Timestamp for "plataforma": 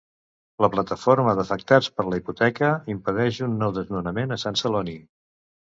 0.75-1.35